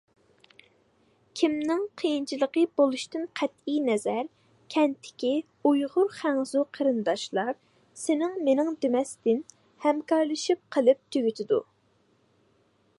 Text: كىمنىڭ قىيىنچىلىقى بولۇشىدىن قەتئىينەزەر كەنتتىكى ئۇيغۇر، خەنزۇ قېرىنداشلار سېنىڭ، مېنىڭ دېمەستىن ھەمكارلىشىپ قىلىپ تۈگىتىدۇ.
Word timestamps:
كىمنىڭ 1.41 1.81
قىيىنچىلىقى 2.01 2.63
بولۇشىدىن 2.81 3.27
قەتئىينەزەر 3.41 4.31
كەنتتىكى 4.75 5.31
ئۇيغۇر، 5.71 6.09
خەنزۇ 6.21 6.63
قېرىنداشلار 6.79 7.53
سېنىڭ، 8.05 8.35
مېنىڭ 8.49 8.73
دېمەستىن 8.87 9.45
ھەمكارلىشىپ 9.87 10.63
قىلىپ 10.77 11.03
تۈگىتىدۇ. 11.17 11.63